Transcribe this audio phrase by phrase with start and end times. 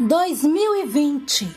[0.00, 1.48] 2020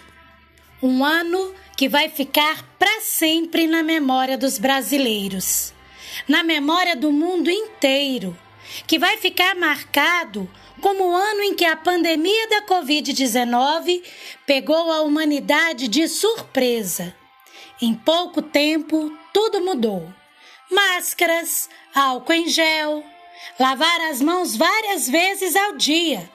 [0.81, 5.71] um ano que vai ficar para sempre na memória dos brasileiros,
[6.27, 8.35] na memória do mundo inteiro,
[8.87, 10.49] que vai ficar marcado
[10.81, 14.01] como o ano em que a pandemia da Covid-19
[14.43, 17.15] pegou a humanidade de surpresa.
[17.79, 20.11] Em pouco tempo, tudo mudou.
[20.71, 23.03] Máscaras, álcool em gel,
[23.59, 26.27] lavar as mãos várias vezes ao dia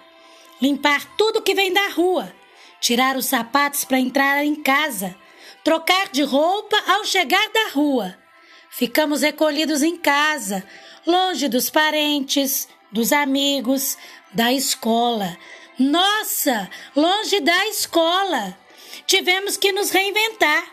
[0.60, 2.34] limpar tudo que vem da rua,
[2.80, 5.16] tirar os sapatos para entrar em casa,
[5.64, 8.16] trocar de roupa ao chegar da rua.
[8.70, 10.64] Ficamos recolhidos em casa,
[11.06, 13.96] longe dos parentes, dos amigos,
[14.32, 15.36] da escola.
[15.78, 18.56] Nossa, longe da escola!
[19.06, 20.64] Tivemos que nos reinventar,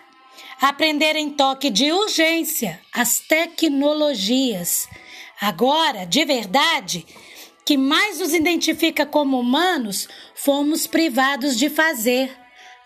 [0.60, 4.88] aprender em toque de urgência as tecnologias.
[5.40, 7.06] Agora, de verdade,
[7.66, 12.36] que mais nos identifica como humanos, fomos privados de fazer,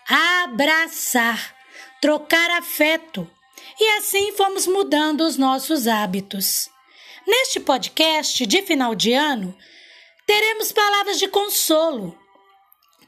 [0.08, 1.54] abraçar,
[2.00, 3.28] trocar afeto.
[3.80, 6.68] E assim fomos mudando os nossos hábitos.
[7.26, 9.56] Neste podcast de final de ano,
[10.26, 12.18] teremos palavras de consolo,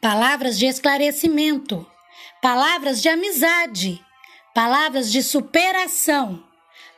[0.01, 1.87] palavras de esclarecimento,
[2.43, 4.05] palavras de amizade,
[4.55, 6.45] palavras de superação,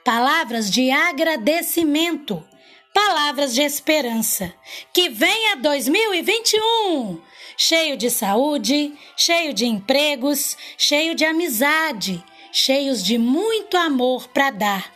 [0.04, 2.44] palavras de agradecimento
[2.92, 4.52] palavras de esperança.
[4.92, 7.20] Que venha 2021!
[7.56, 14.92] Cheio de saúde, cheio de empregos, cheio de amizade, cheios de muito amor para dar.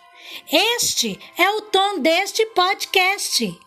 [0.51, 3.59] Este é o tom deste podcast.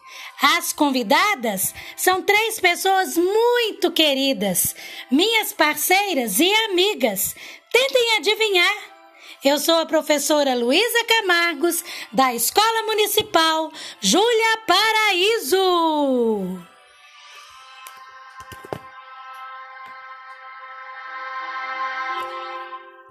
[0.42, 4.76] As convidadas são três pessoas muito queridas,
[5.12, 7.36] minhas parceiras e amigas.
[7.72, 8.99] Tentem adivinhar.
[9.42, 15.59] Eu sou a professora Luísa Camargos, da Escola Municipal Júlia Paraíso.